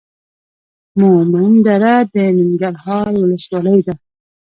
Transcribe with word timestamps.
مومندره 0.99 1.93
د 2.13 2.15
ننګرهار 2.37 3.11
ولسوالۍ 3.21 3.79
ده. 3.87 3.93